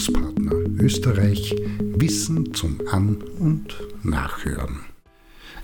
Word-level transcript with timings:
Bildungspartner 0.00 0.52
Österreich 0.82 1.54
Wissen 1.78 2.54
zum 2.54 2.80
An- 2.90 3.22
und 3.38 3.76
Nachhören. 4.02 4.80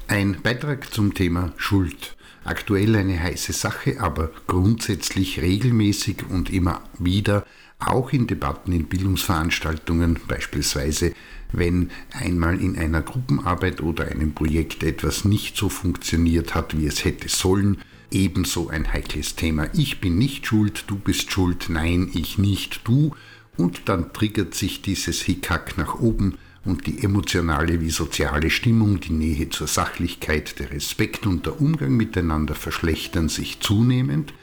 Ein 0.09 0.43
Beitrag 0.43 0.93
zum 0.93 1.15
Thema 1.15 1.55
Schuld. 1.57 2.17
Aktuell 2.45 2.97
eine 2.97 3.19
heiße 3.19 3.55
Sache, 3.55 3.99
aber 3.99 4.31
grundsätzlich 4.47 5.41
regelmäßig 5.41 6.29
und 6.29 6.53
immer 6.53 6.83
wieder 6.99 7.47
auch 7.79 8.13
in 8.13 8.27
Debatten 8.27 8.73
in 8.73 8.85
Bildungsveranstaltungen, 8.85 10.19
beispielsweise 10.29 11.15
wenn 11.53 11.91
einmal 12.13 12.61
in 12.61 12.77
einer 12.77 13.01
Gruppenarbeit 13.01 13.81
oder 13.81 14.09
einem 14.09 14.35
Projekt 14.35 14.83
etwas 14.83 15.25
nicht 15.25 15.57
so 15.57 15.71
funktioniert 15.71 16.55
hat, 16.55 16.77
wie 16.79 16.87
es 16.87 17.07
hätte 17.07 17.31
sollen, 17.31 17.79
ebenso 18.11 18.69
ein 18.69 18.93
heikles 18.93 19.35
Thema. 19.35 19.69
Ich 19.73 20.01
bin 20.01 20.19
nicht 20.19 20.47
schuld, 20.47 20.85
du 20.89 20.97
bist 20.97 21.33
schuld, 21.33 21.71
nein, 21.71 22.11
ich 22.13 22.37
nicht, 22.37 22.83
du. 22.85 23.15
Und 23.57 23.89
dann 23.89 24.13
triggert 24.13 24.55
sich 24.55 24.83
dieses 24.83 25.23
Hickhack 25.23 25.79
nach 25.79 25.99
oben 25.99 26.35
und 26.65 26.87
die 26.87 27.03
emotionale 27.03 27.81
wie 27.81 27.91
soziale 27.91 28.51
Stimmung, 28.51 29.01
die 29.01 29.13
Nähe 29.13 29.49
zur 29.49 29.67
Sachlichkeit, 29.67 30.59
der 30.59 30.73
Respekt 30.73 31.27
und 31.27 31.47
der 31.47 31.61
Umgang 31.61 31.97
miteinander 31.97 32.55
verschlechtern 32.55 33.29
sich 33.29 33.61
zunehmend, 33.61 34.35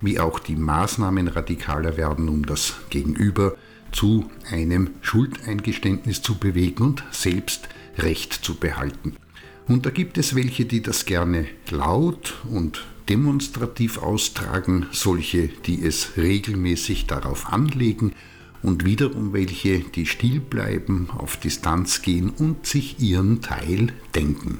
wie 0.00 0.18
auch 0.20 0.38
die 0.38 0.56
Maßnahmen 0.56 1.28
radikaler 1.28 1.96
werden, 1.96 2.28
um 2.28 2.46
das 2.46 2.74
Gegenüber 2.90 3.56
zu 3.90 4.30
einem 4.50 4.90
Schuldeingeständnis 5.02 6.22
zu 6.22 6.36
bewegen 6.36 6.82
und 6.82 7.04
selbst 7.10 7.68
Recht 7.98 8.32
zu 8.32 8.54
behalten. 8.54 9.16
Und 9.68 9.86
da 9.86 9.90
gibt 9.90 10.18
es 10.18 10.34
welche, 10.34 10.64
die 10.64 10.82
das 10.82 11.04
gerne 11.04 11.46
laut 11.70 12.34
und 12.50 12.86
demonstrativ 13.08 13.98
austragen, 13.98 14.86
solche, 14.92 15.48
die 15.66 15.84
es 15.84 16.16
regelmäßig 16.16 17.06
darauf 17.06 17.52
anlegen 17.52 18.12
und 18.62 18.84
wiederum 18.84 19.32
welche, 19.32 19.80
die 19.80 20.06
still 20.06 20.40
bleiben, 20.40 21.08
auf 21.10 21.36
Distanz 21.36 22.02
gehen 22.02 22.30
und 22.30 22.66
sich 22.66 23.00
ihren 23.00 23.42
Teil 23.42 23.92
denken. 24.14 24.58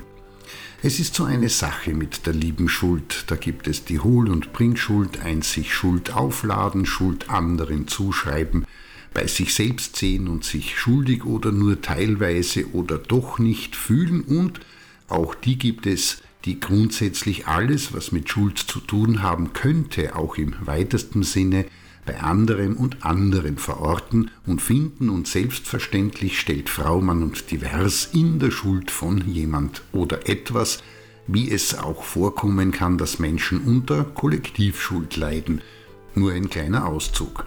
Es 0.82 0.98
ist 0.98 1.14
so 1.14 1.24
eine 1.24 1.48
Sache 1.48 1.94
mit 1.94 2.26
der 2.26 2.32
lieben 2.32 2.68
Schuld. 2.68 3.24
Da 3.28 3.36
gibt 3.36 3.68
es 3.68 3.84
die 3.84 4.00
Hol- 4.00 4.28
und 4.28 4.52
Bringschuld, 4.52 5.20
ein 5.20 5.42
sich 5.42 5.72
Schuld 5.72 6.12
aufladen, 6.12 6.86
Schuld 6.86 7.30
anderen 7.30 7.86
zuschreiben, 7.86 8.66
bei 9.14 9.28
sich 9.28 9.54
selbst 9.54 9.96
sehen 9.96 10.26
und 10.26 10.42
sich 10.42 10.76
schuldig 10.76 11.24
oder 11.24 11.52
nur 11.52 11.80
teilweise 11.80 12.72
oder 12.72 12.98
doch 12.98 13.38
nicht 13.38 13.76
fühlen 13.76 14.22
und 14.22 14.60
auch 15.08 15.34
die 15.34 15.58
gibt 15.58 15.86
es, 15.86 16.22
die 16.44 16.58
grundsätzlich 16.58 17.46
alles, 17.46 17.92
was 17.92 18.10
mit 18.10 18.28
Schuld 18.28 18.58
zu 18.58 18.80
tun 18.80 19.22
haben 19.22 19.52
könnte, 19.52 20.16
auch 20.16 20.36
im 20.36 20.54
weitesten 20.64 21.22
Sinne, 21.22 21.66
bei 22.04 22.20
anderen 22.20 22.76
und 22.76 23.04
anderen 23.04 23.58
verorten 23.58 24.30
und 24.46 24.60
finden 24.60 25.08
und 25.08 25.28
selbstverständlich 25.28 26.40
stellt 26.40 26.68
Frau, 26.68 27.00
Mann 27.00 27.22
und 27.22 27.50
Divers 27.50 28.10
in 28.12 28.38
der 28.38 28.50
Schuld 28.50 28.90
von 28.90 29.28
jemand 29.28 29.82
oder 29.92 30.28
etwas, 30.28 30.82
wie 31.28 31.50
es 31.50 31.78
auch 31.78 32.02
vorkommen 32.02 32.72
kann, 32.72 32.98
dass 32.98 33.20
Menschen 33.20 33.60
unter 33.60 34.04
Kollektivschuld 34.04 35.16
leiden. 35.16 35.60
Nur 36.14 36.32
ein 36.32 36.50
kleiner 36.50 36.86
Auszug. 36.86 37.46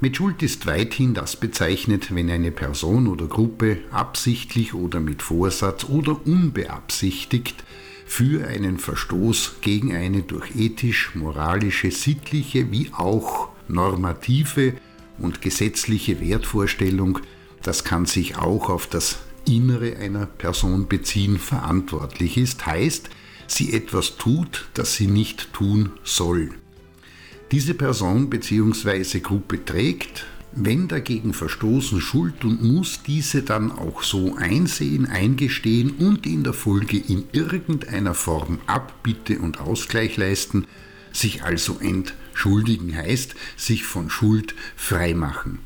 Mit 0.00 0.16
Schuld 0.16 0.42
ist 0.42 0.66
weithin 0.66 1.14
das 1.14 1.36
bezeichnet, 1.36 2.14
wenn 2.14 2.30
eine 2.30 2.50
Person 2.50 3.06
oder 3.06 3.26
Gruppe 3.26 3.78
absichtlich 3.90 4.74
oder 4.74 5.00
mit 5.00 5.22
Vorsatz 5.22 5.84
oder 5.84 6.20
unbeabsichtigt 6.26 7.64
für 8.06 8.46
einen 8.46 8.78
Verstoß 8.78 9.56
gegen 9.60 9.94
eine 9.94 10.22
durch 10.22 10.54
ethisch, 10.54 11.14
moralische, 11.14 11.90
sittliche 11.90 12.70
wie 12.70 12.90
auch 12.92 13.48
normative 13.68 14.74
und 15.18 15.40
gesetzliche 15.40 16.20
Wertvorstellung, 16.20 17.20
das 17.62 17.84
kann 17.84 18.06
sich 18.06 18.36
auch 18.36 18.68
auf 18.68 18.86
das 18.86 19.18
Innere 19.48 19.96
einer 19.96 20.26
Person 20.26 20.88
beziehen, 20.88 21.38
verantwortlich 21.38 22.36
ist, 22.36 22.66
heißt, 22.66 23.10
sie 23.46 23.72
etwas 23.72 24.16
tut, 24.16 24.68
das 24.74 24.94
sie 24.94 25.06
nicht 25.06 25.52
tun 25.52 25.90
soll. 26.02 26.50
Diese 27.52 27.74
Person 27.74 28.28
bzw. 28.28 29.20
Gruppe 29.20 29.64
trägt, 29.64 30.26
wenn 30.52 30.88
dagegen 30.88 31.32
verstoßen, 31.32 32.00
Schuld 32.00 32.44
und 32.44 32.62
muss 32.62 33.02
diese 33.06 33.42
dann 33.42 33.70
auch 33.70 34.02
so 34.02 34.34
einsehen, 34.36 35.06
eingestehen 35.06 35.90
und 35.90 36.26
in 36.26 36.42
der 36.42 36.54
Folge 36.54 36.96
in 36.96 37.24
irgendeiner 37.32 38.14
Form 38.14 38.58
Abbitte 38.66 39.38
und 39.38 39.60
Ausgleich 39.60 40.16
leisten, 40.16 40.66
sich 41.12 41.44
also 41.44 41.78
entschuldigen 41.78 42.12
heißt, 42.44 43.34
sich 43.56 43.84
von 43.84 44.10
Schuld 44.10 44.54
freimachen. 44.76 45.60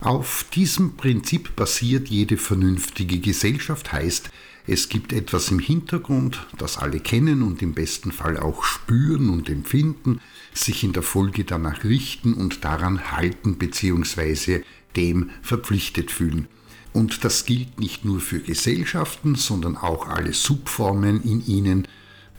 Auf 0.00 0.46
diesem 0.54 0.96
Prinzip 0.96 1.56
basiert 1.56 2.08
jede 2.08 2.38
vernünftige 2.38 3.18
Gesellschaft, 3.18 3.92
heißt, 3.92 4.30
es 4.66 4.88
gibt 4.88 5.12
etwas 5.12 5.50
im 5.50 5.58
Hintergrund, 5.58 6.46
das 6.56 6.78
alle 6.78 7.00
kennen 7.00 7.42
und 7.42 7.60
im 7.60 7.74
besten 7.74 8.12
Fall 8.12 8.38
auch 8.38 8.62
spüren 8.62 9.28
und 9.28 9.48
empfinden, 9.48 10.20
sich 10.54 10.84
in 10.84 10.92
der 10.92 11.02
Folge 11.02 11.44
danach 11.44 11.84
richten 11.84 12.34
und 12.34 12.64
daran 12.64 13.10
halten 13.10 13.56
bzw. 13.56 14.62
dem 14.96 15.30
verpflichtet 15.42 16.10
fühlen. 16.10 16.46
Und 16.92 17.24
das 17.24 17.44
gilt 17.44 17.78
nicht 17.78 18.04
nur 18.04 18.20
für 18.20 18.40
Gesellschaften, 18.40 19.34
sondern 19.34 19.76
auch 19.76 20.08
alle 20.08 20.32
Subformen 20.32 21.22
in 21.22 21.44
ihnen, 21.46 21.88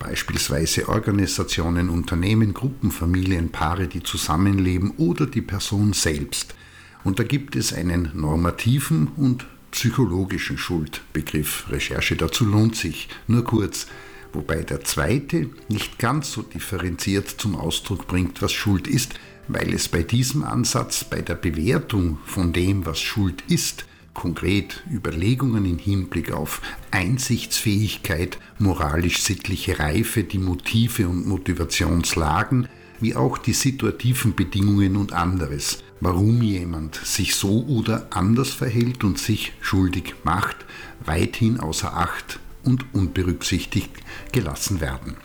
beispielsweise 0.02 0.90
Organisationen, 0.90 1.90
Unternehmen, 1.90 2.54
Gruppen, 2.54 2.92
Familien, 2.92 3.50
Paare, 3.50 3.88
die 3.88 4.02
zusammenleben 4.02 4.92
oder 4.98 5.28
die 5.28 5.42
Person 5.42 5.94
selbst. 5.94 6.56
Und 7.04 7.20
da 7.20 7.24
gibt 7.24 7.56
es 7.56 7.74
einen 7.74 8.12
normativen 8.14 9.08
und 9.16 9.46
psychologischen 9.72 10.58
Schuldbegriff. 10.58 11.66
Recherche 11.70 12.16
dazu 12.16 12.46
lohnt 12.46 12.76
sich. 12.76 13.10
Nur 13.28 13.44
kurz, 13.44 13.88
wobei 14.34 14.64
der 14.64 14.84
zweite 14.84 15.50
nicht 15.70 16.00
ganz 16.00 16.32
so 16.32 16.42
differenziert 16.42 17.30
zum 17.30 17.56
Ausdruck 17.56 18.08
bringt, 18.08 18.42
was 18.42 18.54
Schuld 18.54 18.88
ist, 18.88 19.14
weil 19.48 19.74
es 19.74 19.88
bei 19.88 20.04
diesem 20.04 20.44
Ansatz, 20.44 21.04
bei 21.04 21.22
der 21.22 21.36
Bewertung 21.36 22.18
von 22.26 22.54
dem, 22.54 22.86
was 22.86 23.00
Schuld 23.00 23.44
ist, 23.48 23.86
konkret 24.14 24.84
Überlegungen 24.92 25.66
im 25.66 25.78
Hinblick 25.78 26.32
auf 26.32 26.62
Einsichtsfähigkeit, 26.92 28.38
moralisch-sittliche 28.60 29.80
Reife, 29.80 30.24
die 30.24 30.38
Motive 30.38 31.08
und 31.08 31.28
Motivationslagen, 31.28 32.68
wie 33.00 33.16
auch 33.16 33.38
die 33.38 33.54
situativen 33.54 34.36
Bedingungen 34.36 34.96
und 34.96 35.14
anderes, 35.14 35.84
warum 36.00 36.42
jemand 36.42 36.96
sich 36.96 37.36
so 37.36 37.66
oder 37.66 38.08
anders 38.12 38.52
verhält 38.52 39.04
und 39.04 39.18
sich 39.18 39.54
schuldig 39.60 40.16
macht, 40.24 40.58
weithin 41.04 41.60
außer 41.60 41.96
Acht 41.96 42.40
und 42.64 42.86
unberücksichtigt 42.94 43.92
gelassen 44.32 44.82
werden. 44.82 45.16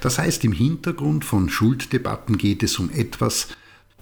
Das 0.00 0.18
heißt, 0.18 0.44
im 0.44 0.52
Hintergrund 0.52 1.24
von 1.26 1.50
Schulddebatten 1.50 2.38
geht 2.38 2.62
es 2.62 2.78
um 2.78 2.90
etwas, 2.90 3.48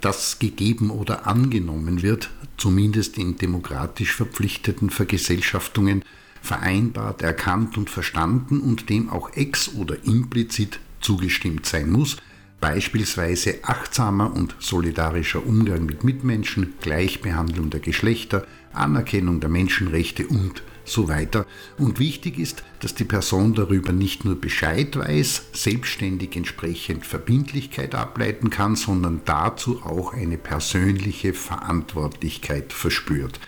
das 0.00 0.38
gegeben 0.38 0.90
oder 0.90 1.26
angenommen 1.26 2.02
wird, 2.02 2.30
zumindest 2.56 3.18
in 3.18 3.36
demokratisch 3.36 4.14
verpflichteten 4.14 4.90
Vergesellschaftungen, 4.90 6.04
vereinbart, 6.42 7.22
erkannt 7.22 7.76
und 7.76 7.90
verstanden 7.90 8.60
und 8.60 8.88
dem 8.90 9.10
auch 9.10 9.32
ex 9.34 9.74
oder 9.74 9.96
implizit 10.04 10.80
zugestimmt 11.00 11.66
sein 11.66 11.90
muss, 11.90 12.16
beispielsweise 12.60 13.60
achtsamer 13.62 14.34
und 14.34 14.56
solidarischer 14.58 15.44
Umgang 15.44 15.86
mit 15.86 16.04
Mitmenschen, 16.04 16.74
Gleichbehandlung 16.80 17.70
der 17.70 17.80
Geschlechter, 17.80 18.46
Anerkennung 18.72 19.40
der 19.40 19.50
Menschenrechte 19.50 20.26
und 20.26 20.62
so 20.88 21.08
weiter. 21.08 21.46
Und 21.78 21.98
wichtig 21.98 22.38
ist, 22.38 22.62
dass 22.80 22.94
die 22.94 23.04
Person 23.04 23.54
darüber 23.54 23.92
nicht 23.92 24.24
nur 24.24 24.40
Bescheid 24.40 24.96
weiß, 24.96 25.46
selbstständig 25.52 26.36
entsprechend 26.36 27.06
Verbindlichkeit 27.06 27.94
ableiten 27.94 28.50
kann, 28.50 28.76
sondern 28.76 29.20
dazu 29.24 29.82
auch 29.82 30.12
eine 30.12 30.38
persönliche 30.38 31.34
Verantwortlichkeit 31.34 32.72
verspürt. 32.72 33.40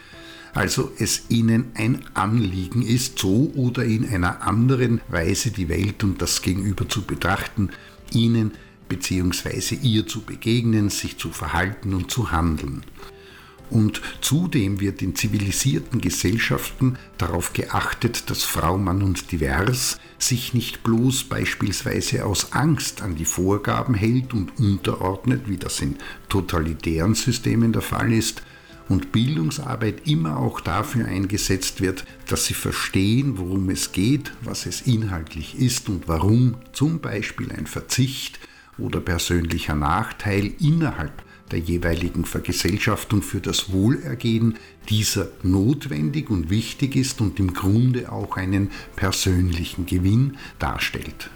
Also 0.52 0.90
es 0.98 1.26
ihnen 1.28 1.70
ein 1.74 2.04
Anliegen 2.14 2.82
ist, 2.82 3.18
so 3.18 3.52
oder 3.54 3.84
in 3.84 4.08
einer 4.08 4.42
anderen 4.42 5.00
Weise 5.08 5.50
die 5.52 5.68
Welt 5.68 6.02
und 6.02 6.20
das 6.20 6.42
Gegenüber 6.42 6.88
zu 6.88 7.02
betrachten, 7.02 7.70
ihnen 8.12 8.52
bzw. 8.88 9.76
ihr 9.76 10.06
zu 10.06 10.22
begegnen, 10.22 10.90
sich 10.90 11.16
zu 11.18 11.30
verhalten 11.30 11.94
und 11.94 12.10
zu 12.10 12.32
handeln. 12.32 12.82
Und 13.70 14.02
zudem 14.20 14.80
wird 14.80 15.00
in 15.00 15.14
zivilisierten 15.14 16.00
Gesellschaften 16.00 16.98
darauf 17.18 17.52
geachtet, 17.52 18.28
dass 18.28 18.42
Frau, 18.42 18.76
Mann 18.76 19.02
und 19.02 19.30
Divers 19.30 19.98
sich 20.18 20.54
nicht 20.54 20.82
bloß 20.82 21.24
beispielsweise 21.24 22.26
aus 22.26 22.52
Angst 22.52 23.00
an 23.00 23.14
die 23.14 23.24
Vorgaben 23.24 23.94
hält 23.94 24.34
und 24.34 24.58
unterordnet, 24.58 25.42
wie 25.46 25.56
das 25.56 25.80
in 25.80 25.96
totalitären 26.28 27.14
Systemen 27.14 27.72
der 27.72 27.82
Fall 27.82 28.12
ist, 28.12 28.42
und 28.90 29.12
Bildungsarbeit 29.12 30.08
immer 30.08 30.36
auch 30.38 30.60
dafür 30.60 31.06
eingesetzt 31.06 31.80
wird, 31.80 32.04
dass 32.26 32.46
sie 32.46 32.54
verstehen, 32.54 33.38
worum 33.38 33.70
es 33.70 33.92
geht, 33.92 34.32
was 34.42 34.66
es 34.66 34.82
inhaltlich 34.82 35.56
ist 35.56 35.88
und 35.88 36.08
warum 36.08 36.56
zum 36.72 36.98
Beispiel 36.98 37.52
ein 37.52 37.68
Verzicht 37.68 38.40
oder 38.78 39.00
persönlicher 39.00 39.76
Nachteil 39.76 40.52
innerhalb 40.58 41.12
der 41.50 41.58
jeweiligen 41.58 42.24
Vergesellschaftung 42.24 43.22
für 43.22 43.40
das 43.40 43.72
Wohlergehen 43.72 44.56
dieser 44.88 45.28
notwendig 45.42 46.30
und 46.30 46.50
wichtig 46.50 46.96
ist 46.96 47.20
und 47.20 47.38
im 47.38 47.54
Grunde 47.54 48.12
auch 48.12 48.36
einen 48.36 48.70
persönlichen 48.96 49.86
Gewinn 49.86 50.36
darstellt. 50.58 51.30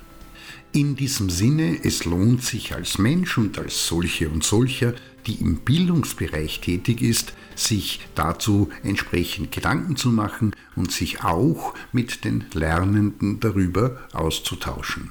In 0.72 0.96
diesem 0.96 1.30
Sinne, 1.30 1.84
es 1.84 2.04
lohnt 2.04 2.42
sich 2.42 2.74
als 2.74 2.98
Mensch 2.98 3.38
und 3.38 3.58
als 3.58 3.86
solche 3.86 4.28
und 4.28 4.42
solcher, 4.42 4.94
die 5.26 5.34
im 5.34 5.58
Bildungsbereich 5.58 6.60
tätig 6.60 7.00
ist, 7.00 7.32
sich 7.54 8.00
dazu 8.16 8.70
entsprechend 8.82 9.52
Gedanken 9.52 9.94
zu 9.94 10.08
machen 10.10 10.54
und 10.74 10.90
sich 10.90 11.22
auch 11.22 11.74
mit 11.92 12.24
den 12.24 12.44
Lernenden 12.52 13.38
darüber 13.38 13.98
auszutauschen. 14.12 15.10